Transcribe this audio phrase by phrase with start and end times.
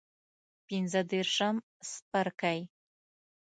[0.67, 1.55] پنځه دیرشم
[1.89, 2.59] څپرکی